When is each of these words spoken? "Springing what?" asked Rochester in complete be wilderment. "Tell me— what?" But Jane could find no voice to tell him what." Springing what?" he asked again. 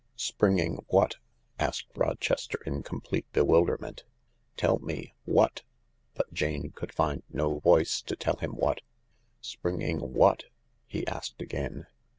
"Springing 0.31 0.77
what?" 0.87 1.17
asked 1.59 1.85
Rochester 1.95 2.59
in 2.65 2.81
complete 2.81 3.31
be 3.33 3.41
wilderment. 3.41 4.01
"Tell 4.57 4.79
me— 4.79 5.13
what?" 5.35 5.61
But 6.15 6.33
Jane 6.33 6.71
could 6.71 6.91
find 6.91 7.21
no 7.29 7.59
voice 7.59 8.01
to 8.01 8.15
tell 8.15 8.37
him 8.37 8.53
what." 8.55 8.81
Springing 9.41 9.99
what?" 9.99 10.45
he 10.87 11.05
asked 11.05 11.39
again. 11.39 11.85